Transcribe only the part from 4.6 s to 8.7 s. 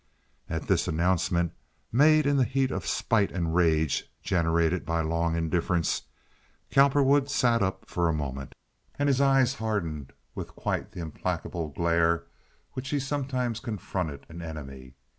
by long indifference, Cowperwood sat up for a moment,